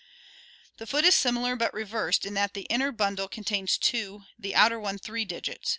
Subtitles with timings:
[0.77, 4.79] The foot is similar but reversed, in that the inner bundle contains two, the outer
[4.79, 5.69] one three digits.